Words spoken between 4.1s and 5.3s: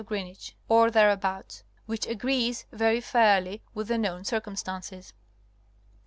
circumstances.